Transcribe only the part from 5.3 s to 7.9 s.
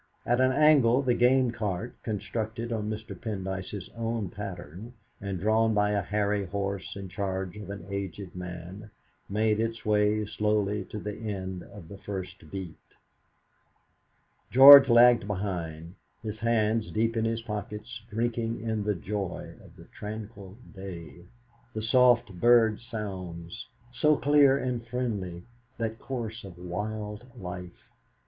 drawn by a hairy horse in charge of an